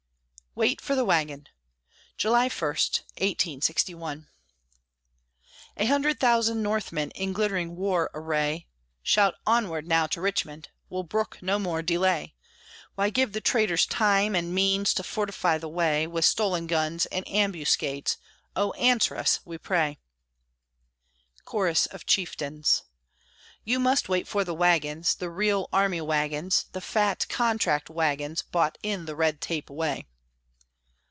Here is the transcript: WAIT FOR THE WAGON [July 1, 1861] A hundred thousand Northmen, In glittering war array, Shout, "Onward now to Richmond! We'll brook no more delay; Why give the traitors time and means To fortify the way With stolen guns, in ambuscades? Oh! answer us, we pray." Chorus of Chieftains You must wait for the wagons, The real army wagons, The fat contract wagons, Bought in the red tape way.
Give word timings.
WAIT 0.53 0.81
FOR 0.81 0.95
THE 0.97 1.05
WAGON 1.05 1.47
[July 2.17 2.49
1, 2.49 2.49
1861] 2.59 4.27
A 5.77 5.85
hundred 5.85 6.19
thousand 6.19 6.61
Northmen, 6.61 7.09
In 7.11 7.31
glittering 7.31 7.77
war 7.77 8.11
array, 8.13 8.67
Shout, 9.01 9.35
"Onward 9.47 9.87
now 9.87 10.07
to 10.07 10.19
Richmond! 10.19 10.67
We'll 10.89 11.03
brook 11.03 11.37
no 11.41 11.57
more 11.57 11.81
delay; 11.81 12.33
Why 12.95 13.09
give 13.09 13.31
the 13.31 13.39
traitors 13.39 13.85
time 13.85 14.35
and 14.35 14.53
means 14.53 14.93
To 14.95 15.03
fortify 15.03 15.57
the 15.57 15.69
way 15.69 16.05
With 16.05 16.25
stolen 16.25 16.67
guns, 16.67 17.05
in 17.05 17.23
ambuscades? 17.27 18.17
Oh! 18.53 18.73
answer 18.73 19.15
us, 19.15 19.39
we 19.45 19.57
pray." 19.57 19.99
Chorus 21.45 21.85
of 21.85 22.05
Chieftains 22.05 22.83
You 23.63 23.79
must 23.79 24.09
wait 24.09 24.27
for 24.27 24.43
the 24.43 24.53
wagons, 24.53 25.15
The 25.15 25.29
real 25.29 25.69
army 25.71 26.01
wagons, 26.01 26.65
The 26.73 26.81
fat 26.81 27.25
contract 27.29 27.89
wagons, 27.89 28.41
Bought 28.41 28.77
in 28.83 29.05
the 29.05 29.15
red 29.15 29.39
tape 29.39 29.69
way. 29.69 30.07